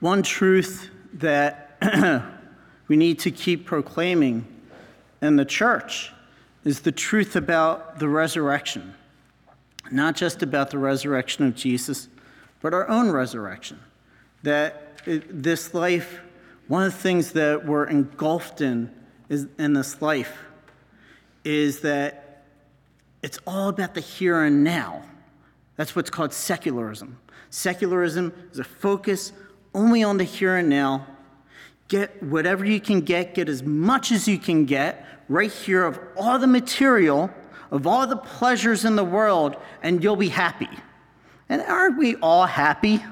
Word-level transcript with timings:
One 0.00 0.22
truth 0.22 0.90
that 1.14 1.76
we 2.88 2.96
need 2.96 3.18
to 3.20 3.32
keep 3.32 3.66
proclaiming 3.66 4.46
in 5.20 5.34
the 5.34 5.44
church 5.44 6.12
is 6.64 6.80
the 6.80 6.92
truth 6.92 7.34
about 7.34 7.98
the 7.98 8.08
resurrection. 8.08 8.94
Not 9.90 10.14
just 10.14 10.42
about 10.42 10.70
the 10.70 10.78
resurrection 10.78 11.46
of 11.46 11.56
Jesus, 11.56 12.08
but 12.60 12.74
our 12.74 12.88
own 12.88 13.10
resurrection. 13.10 13.80
That 14.44 15.02
this 15.04 15.74
life, 15.74 16.20
one 16.68 16.84
of 16.84 16.92
the 16.92 16.98
things 16.98 17.32
that 17.32 17.66
we're 17.66 17.86
engulfed 17.86 18.60
in 18.60 18.94
is, 19.28 19.48
in 19.58 19.72
this 19.72 20.00
life 20.00 20.36
is 21.42 21.80
that 21.80 22.44
it's 23.22 23.38
all 23.48 23.68
about 23.68 23.94
the 23.94 24.00
here 24.00 24.44
and 24.44 24.62
now. 24.62 25.02
That's 25.74 25.96
what's 25.96 26.10
called 26.10 26.32
secularism. 26.32 27.18
Secularism 27.50 28.32
is 28.52 28.60
a 28.60 28.64
focus 28.64 29.32
only 29.74 30.02
on 30.02 30.18
the 30.18 30.24
here 30.24 30.56
and 30.56 30.68
now. 30.68 31.06
Get 31.88 32.22
whatever 32.22 32.64
you 32.64 32.80
can 32.80 33.00
get, 33.00 33.34
get 33.34 33.48
as 33.48 33.62
much 33.62 34.12
as 34.12 34.28
you 34.28 34.38
can 34.38 34.66
get 34.66 35.06
right 35.28 35.50
here 35.50 35.84
of 35.84 35.98
all 36.16 36.38
the 36.38 36.46
material, 36.46 37.30
of 37.70 37.86
all 37.86 38.06
the 38.06 38.16
pleasures 38.16 38.84
in 38.84 38.96
the 38.96 39.04
world, 39.04 39.56
and 39.82 40.02
you'll 40.02 40.16
be 40.16 40.28
happy. 40.28 40.68
And 41.48 41.62
aren't 41.62 41.98
we 41.98 42.16
all 42.16 42.46
happy 42.46 43.02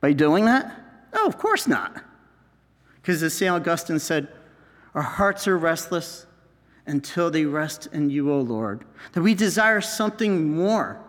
by 0.00 0.12
doing 0.12 0.44
that? 0.46 0.78
No, 1.14 1.26
of 1.26 1.38
course 1.38 1.66
not. 1.66 2.02
Because 3.00 3.22
as 3.22 3.34
St. 3.34 3.50
Augustine 3.50 3.98
said, 3.98 4.28
our 4.94 5.02
hearts 5.02 5.48
are 5.48 5.56
restless 5.56 6.26
until 6.86 7.30
they 7.30 7.44
rest 7.44 7.88
in 7.92 8.10
you, 8.10 8.30
O 8.32 8.40
Lord. 8.40 8.84
That 9.12 9.22
we 9.22 9.34
desire 9.34 9.80
something 9.80 10.50
more, 10.54 11.00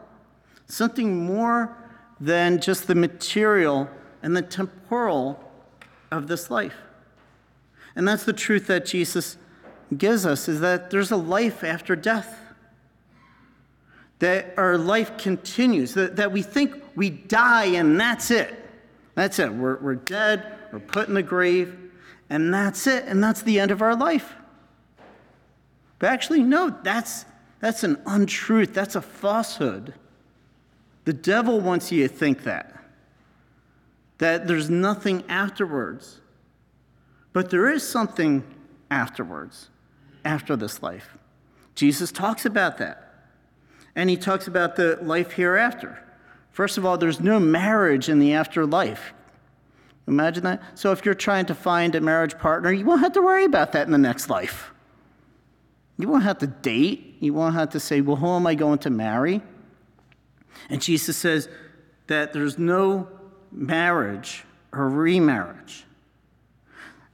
something 0.67 1.25
more 1.25 1.75
than 2.19 2.61
just 2.61 2.87
the 2.87 2.95
material 2.95 3.89
and 4.23 4.35
the 4.35 4.41
temporal 4.41 5.39
of 6.11 6.27
this 6.27 6.49
life. 6.49 6.75
And 7.95 8.07
that's 8.07 8.23
the 8.23 8.33
truth 8.33 8.67
that 8.67 8.85
Jesus 8.85 9.37
gives 9.97 10.25
us 10.25 10.47
is 10.47 10.59
that 10.61 10.89
there's 10.89 11.11
a 11.11 11.17
life 11.17 11.63
after 11.63 11.95
death. 11.95 12.37
That 14.19 14.53
our 14.57 14.77
life 14.77 15.17
continues, 15.17 15.95
that, 15.95 16.15
that 16.17 16.31
we 16.31 16.41
think 16.43 16.75
we 16.95 17.09
die 17.09 17.65
and 17.65 17.99
that's 17.99 18.31
it. 18.31 18.53
That's 19.15 19.39
it. 19.39 19.51
We're, 19.51 19.77
we're 19.77 19.95
dead, 19.95 20.45
we're 20.71 20.79
put 20.79 21.07
in 21.07 21.15
the 21.15 21.23
grave, 21.23 21.77
and 22.29 22.53
that's 22.53 22.87
it, 22.87 23.05
and 23.07 23.23
that's 23.23 23.41
the 23.41 23.59
end 23.59 23.71
of 23.71 23.81
our 23.81 23.95
life. 23.95 24.33
But 25.99 26.09
actually, 26.09 26.43
no, 26.43 26.75
that's, 26.83 27.25
that's 27.59 27.83
an 27.83 28.01
untruth, 28.05 28.73
that's 28.73 28.95
a 28.95 29.01
falsehood. 29.01 29.93
The 31.03 31.13
devil 31.13 31.59
wants 31.59 31.91
you 31.91 32.07
to 32.07 32.13
think 32.13 32.43
that, 32.43 32.80
that 34.21 34.45
there's 34.45 34.69
nothing 34.69 35.23
afterwards. 35.27 36.19
But 37.33 37.49
there 37.49 37.71
is 37.71 37.81
something 37.81 38.43
afterwards, 38.91 39.69
after 40.23 40.55
this 40.55 40.83
life. 40.83 41.17
Jesus 41.73 42.11
talks 42.11 42.45
about 42.45 42.77
that. 42.77 43.15
And 43.95 44.11
he 44.11 44.17
talks 44.17 44.45
about 44.45 44.75
the 44.75 44.99
life 45.01 45.31
hereafter. 45.31 46.03
First 46.51 46.77
of 46.77 46.85
all, 46.85 46.99
there's 46.99 47.19
no 47.19 47.39
marriage 47.39 48.09
in 48.09 48.19
the 48.19 48.33
afterlife. 48.33 49.11
Imagine 50.07 50.43
that. 50.43 50.61
So 50.75 50.91
if 50.91 51.03
you're 51.03 51.15
trying 51.15 51.47
to 51.47 51.55
find 51.55 51.95
a 51.95 52.01
marriage 52.01 52.37
partner, 52.37 52.71
you 52.71 52.85
won't 52.85 53.01
have 53.01 53.13
to 53.13 53.23
worry 53.23 53.45
about 53.45 53.71
that 53.71 53.87
in 53.87 53.91
the 53.91 53.97
next 53.97 54.29
life. 54.29 54.71
You 55.97 56.07
won't 56.07 56.23
have 56.23 56.37
to 56.39 56.47
date. 56.47 57.15
You 57.21 57.33
won't 57.33 57.55
have 57.55 57.71
to 57.71 57.79
say, 57.79 58.01
well, 58.01 58.17
who 58.17 58.27
am 58.27 58.45
I 58.45 58.53
going 58.53 58.77
to 58.79 58.91
marry? 58.91 59.41
And 60.69 60.79
Jesus 60.79 61.17
says 61.17 61.49
that 62.05 62.33
there's 62.33 62.59
no 62.59 63.07
marriage 63.51 64.43
or 64.71 64.87
remarriage, 64.89 65.83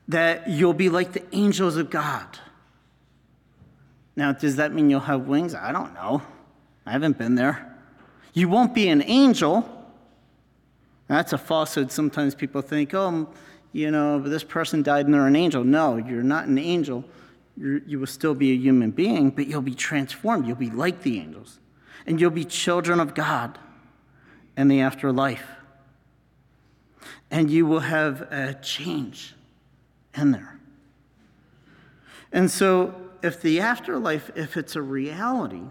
that 0.08 0.50
you'll 0.50 0.74
be 0.74 0.90
like 0.90 1.14
the 1.14 1.24
angels 1.36 1.78
of 1.78 1.90
God. 1.90 2.26
Now, 4.16 4.32
does 4.32 4.56
that 4.56 4.74
mean 4.74 4.90
you'll 4.90 5.00
have 5.02 5.28
wings? 5.28 5.54
I 5.54 5.72
don't 5.72 5.94
know. 5.94 6.22
I 6.86 6.92
haven't 6.92 7.18
been 7.18 7.36
there. 7.36 7.76
You 8.34 8.50
won't 8.50 8.74
be 8.74 8.90
an 8.90 9.04
angel. 9.04 9.68
That's 11.08 11.34
a 11.34 11.38
falsehood. 11.38 11.92
Sometimes 11.92 12.36
people 12.36 12.62
think, 12.62 12.94
oh, 12.94 13.28
you 13.74 13.92
know, 13.92 14.20
this 14.20 14.44
person 14.44 14.82
died 14.82 15.06
and 15.06 15.14
they're 15.14 15.28
an 15.28 15.36
angel. 15.36 15.64
No, 15.64 15.98
you're 15.98 16.24
not 16.24 16.48
an 16.48 16.58
angel. 16.58 17.04
You're, 17.56 17.80
you 17.80 18.00
will 18.00 18.08
still 18.08 18.34
be 18.34 18.52
a 18.52 18.56
human 18.56 18.92
being, 18.92 19.30
but 19.30 19.48
you'll 19.48 19.62
be 19.62 19.76
transformed. 19.76 20.48
You'll 20.48 20.56
be 20.56 20.70
like 20.70 21.02
the 21.02 21.20
angels. 21.20 21.60
And 22.06 22.22
you'll 22.22 22.32
be 22.32 22.46
children 22.46 23.00
of 23.00 23.14
God 23.14 23.58
in 24.56 24.68
the 24.68 24.82
afterlife. 24.82 25.44
And 27.30 27.50
you 27.50 27.66
will 27.66 27.82
have 27.82 28.22
a 28.32 28.54
change 28.62 29.36
in 30.16 30.32
there. 30.32 30.60
And 32.32 32.50
so, 32.52 32.94
if 33.24 33.42
the 33.42 33.60
afterlife, 33.60 34.30
if 34.36 34.58
it's 34.58 34.76
a 34.76 34.82
reality, 34.82 35.64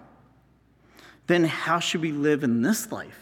then 1.27 1.45
how 1.45 1.79
should 1.79 2.01
we 2.01 2.13
live 2.13 2.45
in 2.45 2.63
this 2.63 2.91
life 2.93 3.19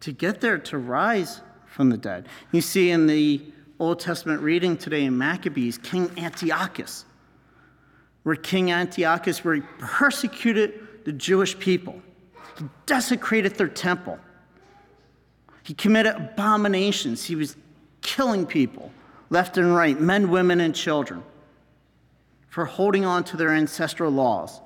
to 0.00 0.12
get 0.12 0.40
there 0.40 0.58
to 0.58 0.78
rise 0.78 1.40
from 1.66 1.90
the 1.90 1.96
dead? 1.96 2.28
You 2.52 2.60
see 2.60 2.90
in 2.90 3.06
the 3.06 3.42
Old 3.78 4.00
Testament 4.00 4.40
reading 4.40 4.76
today 4.76 5.04
in 5.04 5.16
Maccabees, 5.16 5.78
King 5.78 6.10
Antiochus, 6.16 7.04
where 8.22 8.36
King 8.36 8.72
Antiochus, 8.72 9.44
where 9.44 9.56
he 9.56 9.62
persecuted 9.78 10.80
the 11.04 11.12
Jewish 11.12 11.58
people, 11.58 12.00
he 12.58 12.64
desecrated 12.86 13.56
their 13.56 13.68
temple, 13.68 14.18
he 15.64 15.74
committed 15.74 16.14
abominations, 16.14 17.24
he 17.24 17.34
was 17.34 17.56
killing 18.02 18.46
people 18.46 18.92
left 19.30 19.56
and 19.56 19.74
right, 19.74 19.98
men, 19.98 20.30
women, 20.30 20.60
and 20.60 20.74
children, 20.74 21.22
for 22.48 22.66
holding 22.66 23.04
on 23.04 23.24
to 23.24 23.36
their 23.36 23.50
ancestral 23.50 24.12
laws. 24.12 24.60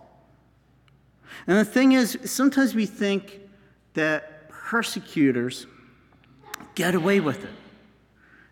And 1.46 1.56
the 1.56 1.64
thing 1.64 1.92
is, 1.92 2.18
sometimes 2.24 2.74
we 2.74 2.84
think 2.84 3.40
that 3.94 4.50
persecutors 4.50 5.66
get 6.74 6.94
away 6.94 7.20
with 7.20 7.44
it, 7.44 7.54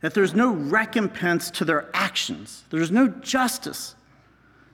that 0.01 0.15
there's 0.15 0.35
no 0.35 0.53
recompense 0.53 1.51
to 1.51 1.65
their 1.65 1.91
actions, 1.93 2.65
there's 2.71 2.93
no 2.93 3.09
justice. 3.09 3.97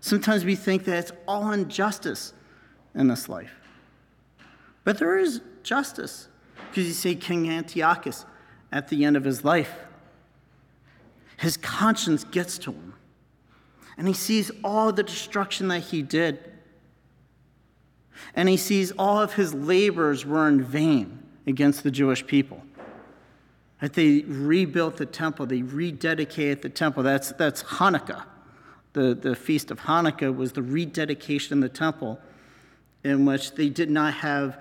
Sometimes 0.01 0.45
we 0.45 0.57
think 0.57 0.85
that 0.85 0.99
it's 0.99 1.13
all 1.27 1.53
injustice 1.53 2.35
in 2.95 3.09
this 3.09 3.29
life. 3.29 3.55
But 4.85 4.99
there 4.99 5.17
is 5.17 5.41
justice, 5.63 6.29
because 6.73 6.87
you 6.87 6.95
see 6.95 7.15
King 7.15 7.49
Antiochus 7.51 8.25
at 8.71 8.89
the 8.89 9.05
end 9.05 9.17
of 9.17 9.25
his 9.25 9.45
life. 9.45 9.75
His 11.37 11.57
conscience 11.57 12.25
gets 12.25 12.57
to 12.59 12.73
him, 12.73 12.95
and 13.97 14.09
he 14.09 14.15
sees 14.15 14.51
all 14.65 14.93
the 14.93 15.03
destruction 15.03 15.69
that 15.69 15.81
he 15.81 16.03
did 16.03 16.53
and 18.35 18.49
he 18.49 18.57
sees 18.57 18.93
all 18.93 19.21
of 19.21 19.35
his 19.35 19.55
labors 19.55 20.25
were 20.25 20.49
in 20.49 20.63
vain 20.63 21.23
against 21.47 21.83
the 21.83 21.91
Jewish 21.91 22.27
people. 22.27 22.63
That 23.81 23.95
they 23.95 24.21
rebuilt 24.21 24.97
the 24.97 25.07
temple, 25.07 25.47
they 25.47 25.61
rededicated 25.61 26.63
the 26.63 26.69
temple. 26.69 27.03
That's, 27.03 27.33
that's 27.33 27.63
Hanukkah. 27.65 28.25
The, 28.93 29.15
the 29.15 29.35
feast 29.35 29.71
of 29.71 29.81
Hanukkah 29.81 30.35
was 30.35 30.53
the 30.53 30.63
rededication 30.63 31.55
of 31.55 31.63
the 31.63 31.77
temple, 31.77 32.21
in 33.03 33.25
which 33.25 33.53
they 33.53 33.69
did 33.69 33.91
not 33.91 34.15
have 34.15 34.59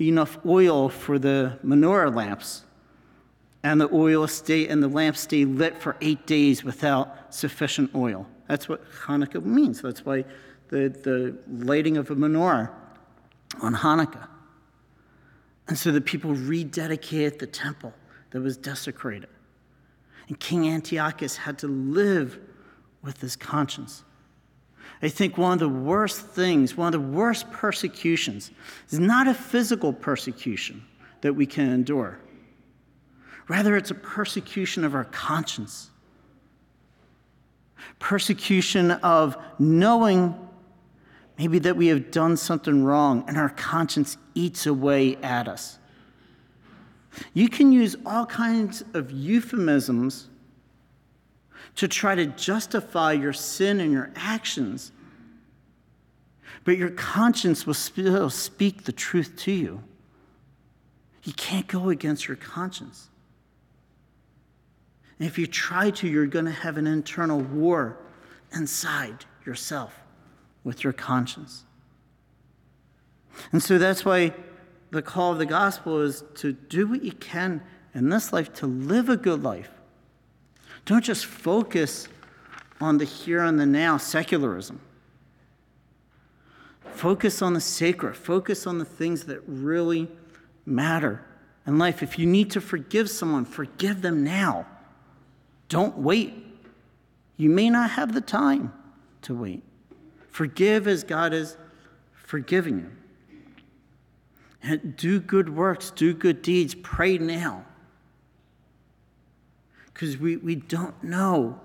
enough 0.00 0.38
oil 0.46 0.88
for 0.88 1.18
the 1.18 1.58
menorah 1.64 2.14
lamps. 2.14 2.64
And 3.62 3.80
the 3.80 3.88
oil 3.92 4.26
stay 4.26 4.66
and 4.66 4.82
the 4.82 4.88
lamps 4.88 5.20
stay 5.20 5.44
lit 5.44 5.80
for 5.80 5.96
eight 6.00 6.26
days 6.26 6.64
without 6.64 7.32
sufficient 7.32 7.94
oil. 7.94 8.26
That's 8.48 8.68
what 8.68 8.84
Hanukkah 8.90 9.44
means. 9.44 9.80
That's 9.82 10.04
why 10.04 10.24
the, 10.68 10.88
the 10.88 11.36
lighting 11.64 11.96
of 11.96 12.10
a 12.10 12.16
menorah 12.16 12.70
on 13.60 13.74
Hanukkah. 13.74 14.28
And 15.68 15.78
so 15.78 15.92
the 15.92 16.00
people 16.00 16.34
rededicated 16.34 17.38
the 17.38 17.46
temple 17.46 17.94
that 18.30 18.40
was 18.40 18.56
desecrated. 18.56 19.28
And 20.28 20.38
King 20.40 20.68
Antiochus 20.68 21.36
had 21.36 21.58
to 21.58 21.68
live 21.68 22.40
with 23.02 23.20
his 23.20 23.36
conscience. 23.36 24.04
I 25.02 25.08
think 25.08 25.36
one 25.36 25.54
of 25.54 25.58
the 25.58 25.68
worst 25.68 26.20
things, 26.20 26.76
one 26.76 26.94
of 26.94 27.00
the 27.00 27.08
worst 27.08 27.50
persecutions, 27.50 28.50
is 28.90 29.00
not 29.00 29.26
a 29.26 29.34
physical 29.34 29.92
persecution 29.92 30.84
that 31.22 31.34
we 31.34 31.44
can 31.44 31.68
endure. 31.70 32.18
Rather, 33.48 33.76
it's 33.76 33.90
a 33.90 33.96
persecution 33.96 34.84
of 34.84 34.94
our 34.94 35.04
conscience. 35.04 35.90
Persecution 37.98 38.92
of 38.92 39.36
knowing 39.58 40.34
Maybe 41.38 41.58
that 41.60 41.76
we 41.76 41.88
have 41.88 42.10
done 42.10 42.36
something 42.36 42.84
wrong 42.84 43.24
and 43.26 43.36
our 43.36 43.48
conscience 43.48 44.16
eats 44.34 44.66
away 44.66 45.16
at 45.16 45.48
us. 45.48 45.78
You 47.34 47.48
can 47.48 47.72
use 47.72 47.96
all 48.06 48.26
kinds 48.26 48.84
of 48.94 49.10
euphemisms 49.10 50.28
to 51.76 51.88
try 51.88 52.14
to 52.14 52.26
justify 52.26 53.12
your 53.12 53.32
sin 53.32 53.80
and 53.80 53.92
your 53.92 54.10
actions, 54.14 54.92
but 56.64 56.76
your 56.76 56.90
conscience 56.90 57.66
will 57.66 57.74
still 57.74 58.30
speak 58.30 58.84
the 58.84 58.92
truth 58.92 59.36
to 59.36 59.52
you. 59.52 59.82
You 61.24 61.32
can't 61.32 61.66
go 61.66 61.88
against 61.88 62.28
your 62.28 62.36
conscience. 62.36 63.08
And 65.18 65.28
if 65.28 65.38
you 65.38 65.46
try 65.46 65.90
to, 65.90 66.08
you're 66.08 66.26
going 66.26 66.46
to 66.46 66.50
have 66.50 66.76
an 66.76 66.86
internal 66.86 67.40
war 67.40 67.98
inside 68.52 69.24
yourself 69.46 69.94
with 70.64 70.84
your 70.84 70.92
conscience. 70.92 71.64
And 73.50 73.62
so 73.62 73.78
that's 73.78 74.04
why 74.04 74.34
the 74.90 75.02
call 75.02 75.32
of 75.32 75.38
the 75.38 75.46
gospel 75.46 76.00
is 76.00 76.22
to 76.36 76.52
do 76.52 76.86
what 76.86 77.02
you 77.02 77.12
can 77.12 77.62
in 77.94 78.08
this 78.08 78.32
life 78.32 78.52
to 78.54 78.66
live 78.66 79.08
a 79.08 79.16
good 79.16 79.42
life. 79.42 79.70
Don't 80.84 81.04
just 81.04 81.26
focus 81.26 82.08
on 82.80 82.98
the 82.98 83.04
here 83.04 83.44
and 83.44 83.58
the 83.58 83.66
now, 83.66 83.96
secularism. 83.96 84.80
Focus 86.92 87.40
on 87.40 87.54
the 87.54 87.60
sacred, 87.60 88.16
focus 88.16 88.66
on 88.66 88.78
the 88.78 88.84
things 88.84 89.24
that 89.24 89.40
really 89.46 90.08
matter 90.66 91.24
in 91.66 91.78
life. 91.78 92.02
If 92.02 92.18
you 92.18 92.26
need 92.26 92.50
to 92.52 92.60
forgive 92.60 93.08
someone, 93.08 93.44
forgive 93.44 94.02
them 94.02 94.24
now. 94.24 94.66
Don't 95.68 95.98
wait. 95.98 96.34
You 97.36 97.48
may 97.48 97.70
not 97.70 97.90
have 97.90 98.12
the 98.12 98.20
time 98.20 98.72
to 99.22 99.34
wait. 99.34 99.62
Forgive 100.28 100.86
as 100.86 101.04
God 101.04 101.32
is 101.32 101.56
forgiving 102.12 102.78
you. 102.78 102.90
And 104.62 104.96
do 104.96 105.18
good 105.18 105.48
works, 105.48 105.90
do 105.90 106.14
good 106.14 106.42
deeds, 106.42 106.74
pray 106.74 107.18
now. 107.18 107.64
Because 109.92 110.16
we, 110.16 110.36
we 110.36 110.54
don't 110.54 111.02
know 111.02 111.60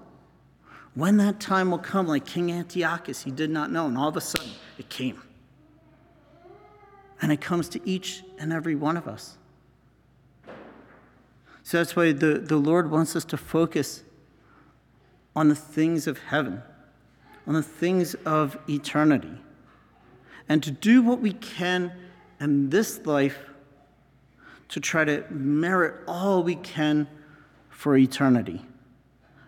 when 0.97 1.17
that 1.17 1.39
time 1.39 1.69
will 1.69 1.77
come, 1.77 2.07
like 2.07 2.25
King 2.25 2.51
Antiochus, 2.51 3.21
he 3.21 3.29
did 3.29 3.51
not 3.51 3.71
know, 3.71 3.85
and 3.85 3.95
all 3.97 4.07
of 4.07 4.17
a 4.17 4.21
sudden 4.21 4.49
it 4.79 4.89
came. 4.89 5.21
And 7.21 7.31
it 7.31 7.39
comes 7.39 7.69
to 7.69 7.87
each 7.87 8.23
and 8.39 8.51
every 8.51 8.73
one 8.73 8.97
of 8.97 9.07
us. 9.07 9.37
So 11.61 11.77
that's 11.77 11.95
why 11.95 12.13
the, 12.13 12.39
the 12.39 12.57
Lord 12.57 12.89
wants 12.89 13.15
us 13.15 13.25
to 13.25 13.37
focus 13.37 14.03
on 15.35 15.49
the 15.49 15.55
things 15.55 16.07
of 16.07 16.17
heaven, 16.17 16.63
on 17.45 17.53
the 17.53 17.61
things 17.61 18.15
of 18.25 18.57
eternity, 18.67 19.37
and 20.49 20.63
to 20.63 20.71
do 20.71 21.03
what 21.03 21.19
we 21.19 21.33
can 21.33 21.91
in 22.39 22.71
this 22.71 23.05
life 23.05 23.37
to 24.69 24.79
try 24.79 25.05
to 25.05 25.23
merit 25.29 26.03
all 26.07 26.41
we 26.41 26.55
can 26.55 27.07
for 27.77 27.95
eternity. 27.95 28.59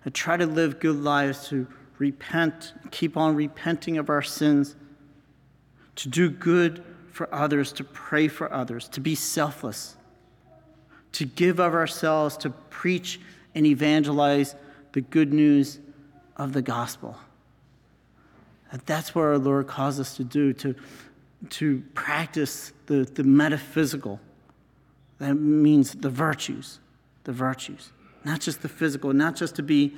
To 0.04 0.12
try 0.12 0.38
to 0.38 0.46
live 0.46 0.80
good 0.80 0.98
lives, 0.98 1.48
to 1.48 1.66
repent, 1.98 2.74
keep 2.92 3.18
on 3.18 3.36
repenting 3.36 3.98
of 3.98 4.08
our 4.08 4.22
sins, 4.22 4.76
to 5.96 6.10
do 6.10 6.30
good 6.30 6.84
for 7.12 7.28
others, 7.34 7.74
to 7.74 7.84
pray 7.84 8.28
for 8.28 8.54
others, 8.54 8.88
to 8.90 9.02
be 9.02 9.16
selfless, 9.16 9.98
to 11.14 11.26
give 11.26 11.60
of 11.60 11.74
ourselves, 11.74 12.38
to 12.38 12.52
preach 12.70 13.20
and 13.56 13.66
evangelize 13.66 14.56
the 14.92 15.02
good 15.02 15.34
news 15.34 15.80
of 16.38 16.54
the 16.54 16.62
gospel. 16.62 17.18
That 18.72 18.86
that's 18.86 19.16
what 19.16 19.24
our 19.24 19.40
Lord 19.40 19.66
calls 19.66 20.00
us 20.00 20.16
to 20.18 20.24
do, 20.24 20.54
to, 20.54 20.76
to 21.50 21.82
practice 21.96 22.74
the, 22.86 23.06
the 23.06 23.24
metaphysical. 23.24 24.20
That 25.18 25.34
means 25.34 25.96
the 25.96 26.12
virtues, 26.12 26.80
the 27.24 27.32
virtues. 27.32 27.92
Not 28.24 28.42
just 28.42 28.62
the 28.62 28.70
physical, 28.70 29.14
not 29.14 29.36
just 29.36 29.56
to 29.56 29.64
be 29.64 29.96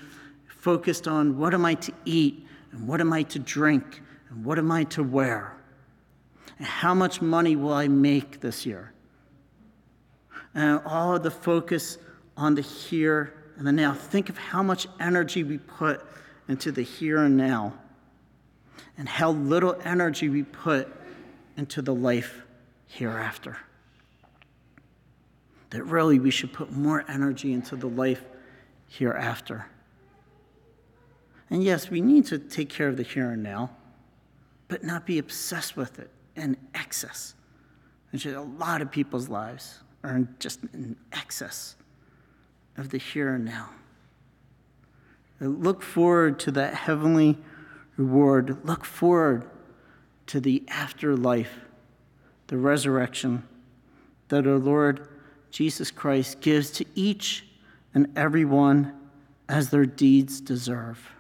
focused 0.48 1.08
on 1.08 1.38
what 1.38 1.54
am 1.54 1.66
I 1.66 1.74
to 1.76 1.94
eat 2.06 2.46
and 2.72 2.88
what 2.88 3.02
am 3.02 3.12
I 3.12 3.24
to 3.24 3.40
drink 3.40 4.02
and 4.30 4.46
what 4.46 4.60
am 4.60 4.72
I 4.72 4.84
to 4.86 5.04
wear 5.04 5.58
and 6.58 6.68
how 6.68 6.94
much 6.94 7.22
money 7.22 7.56
will 7.56 7.74
I 7.74 7.88
make 7.88 8.40
this 8.40 8.66
year. 8.66 8.94
And 10.54 10.80
all 10.86 11.18
the 11.18 11.32
focus 11.32 11.98
on 12.38 12.56
the 12.56 12.62
here 12.62 13.34
and 13.58 13.66
the 13.66 13.72
now. 13.72 13.94
Think 13.94 14.30
of 14.30 14.38
how 14.38 14.62
much 14.62 14.88
energy 15.00 15.44
we 15.44 15.58
put 15.58 16.06
into 16.48 16.72
the 16.72 16.84
here 16.84 17.24
and 17.24 17.38
now 17.38 17.74
and 18.98 19.10
how 19.10 19.32
little 19.32 19.76
energy 19.84 20.30
we 20.30 20.44
put 20.44 20.88
into 21.58 21.82
the 21.82 21.94
life 21.94 22.44
hereafter. 22.88 23.58
That 25.72 25.84
really 25.84 26.20
we 26.20 26.32
should 26.32 26.54
put 26.54 26.72
more 26.72 27.04
energy 27.08 27.52
into 27.52 27.76
the 27.76 27.88
life 27.88 28.24
hereafter. 28.88 29.66
And 31.50 31.64
yes, 31.64 31.90
we 31.90 32.00
need 32.00 32.26
to 32.28 32.40
take 32.40 32.70
care 32.70 32.88
of 32.88 32.98
the 32.98 33.04
here 33.04 33.32
and 33.32 33.44
now, 33.44 33.72
but 34.68 34.84
not 34.84 35.06
be 35.06 35.18
obsessed 35.18 35.76
with 35.76 36.00
it 36.00 36.10
in 36.36 36.56
excess. 36.74 37.36
Which 38.12 38.26
a 38.26 38.42
lot 38.42 38.82
of 38.82 38.92
people's 38.92 39.30
lives 39.30 39.80
are 40.04 40.16
in 40.16 40.36
just 40.40 40.60
in 40.74 40.96
excess 41.12 41.76
of 42.78 42.90
the 42.90 42.98
here 42.98 43.34
and 43.34 43.46
now. 43.46 43.70
Look 45.40 45.82
forward 45.82 46.40
to 46.42 46.52
that 46.52 46.74
heavenly 46.74 47.38
reward. 47.98 48.66
Look 48.66 48.86
forward 48.86 49.50
to 50.28 50.40
the 50.40 50.64
afterlife, 50.68 51.62
the 52.48 52.58
resurrection 52.58 53.44
that 54.30 54.48
our 54.48 54.58
Lord 54.58 55.08
Jesus 55.52 55.92
Christ 55.92 56.42
gives 56.42 56.72
to 56.72 56.86
each 56.96 57.46
and 57.94 58.08
every 58.16 58.46
one 58.46 58.94
as 59.50 59.70
their 59.70 59.86
deeds 59.86 60.40
deserve. 60.40 61.12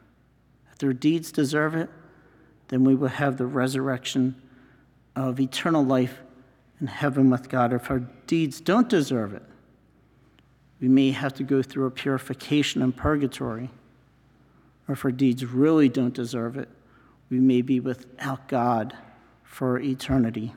If 0.72 0.78
their 0.80 0.94
deeds 0.94 1.31
deserve 1.31 1.75
it, 1.75 1.89
then 2.69 2.86
we 2.86 2.95
will 2.95 3.10
have 3.10 3.38
the 3.38 3.45
resurrection 3.45 4.42
of 5.16 5.39
eternal 5.39 5.83
life 5.83 6.19
in 6.80 6.88
heaven 6.88 7.30
with 7.30 7.50
God. 7.50 7.74
If 7.74 7.92
our 7.92 8.00
deeds 8.25 8.62
don't 8.62 8.88
deserve 8.88 9.33
it, 9.33 9.44
we 10.80 10.88
may 10.88 11.12
have 11.12 11.33
to 11.36 11.44
go 11.44 11.62
through 11.62 11.86
a 11.86 11.92
purification 11.92 12.81
in 12.81 12.94
purgatory. 12.94 13.69
Or 14.88 14.94
if 14.94 15.06
our 15.06 15.12
deeds 15.12 15.45
really 15.45 15.89
don't 15.89 16.13
deserve 16.13 16.57
it, 16.57 16.69
we 17.30 17.39
may 17.39 17.62
be 17.62 17.80
without 17.80 18.48
God 18.48 18.95
for 19.44 19.78
eternity. 19.80 20.54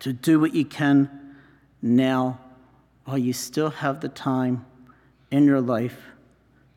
To 0.00 0.12
do 0.12 0.40
what 0.40 0.54
you 0.54 0.64
can 0.64 1.34
now 1.82 2.38
while 3.10 3.18
you 3.18 3.32
still 3.32 3.70
have 3.70 3.98
the 3.98 4.08
time 4.08 4.64
in 5.32 5.44
your 5.44 5.60
life 5.60 5.98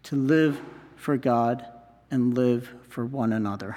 to 0.02 0.16
live 0.16 0.60
for 0.96 1.16
God 1.16 1.64
and 2.10 2.34
live 2.34 2.74
for 2.90 3.06
one 3.06 3.32
another. 3.32 3.76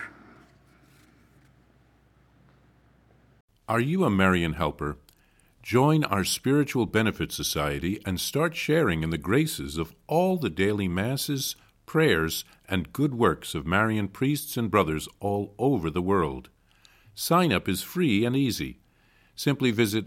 Are 3.68 3.78
you 3.78 4.04
a 4.04 4.10
Marian 4.10 4.54
helper? 4.54 4.96
Join 5.62 6.02
our 6.04 6.24
Spiritual 6.24 6.86
Benefit 6.86 7.30
Society 7.30 8.00
and 8.06 8.18
start 8.18 8.56
sharing 8.56 9.02
in 9.02 9.10
the 9.10 9.18
graces 9.18 9.76
of 9.76 9.94
all 10.06 10.38
the 10.38 10.48
daily 10.48 10.88
masses 10.88 11.56
prayers, 11.84 12.42
and 12.66 12.90
good 12.90 13.14
works 13.14 13.54
of 13.54 13.66
Marian 13.66 14.08
priests 14.08 14.56
and 14.56 14.70
brothers 14.70 15.08
all 15.20 15.54
over 15.58 15.90
the 15.90 16.00
world. 16.00 16.48
Sign 17.14 17.52
up 17.52 17.68
is 17.68 17.82
free 17.82 18.24
and 18.24 18.34
easy. 18.34 18.80
Simply 19.34 19.70
visit 19.72 20.06